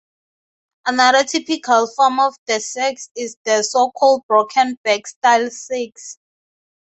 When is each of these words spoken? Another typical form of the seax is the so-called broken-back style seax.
Another 0.87 1.23
typical 1.23 1.85
form 1.85 2.19
of 2.19 2.35
the 2.47 2.53
seax 2.53 3.11
is 3.15 3.37
the 3.45 3.61
so-called 3.61 4.23
broken-back 4.27 5.05
style 5.05 5.45
seax. 5.51 6.17